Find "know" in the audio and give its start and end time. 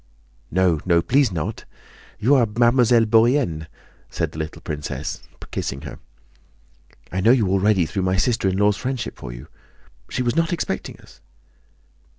7.21-7.29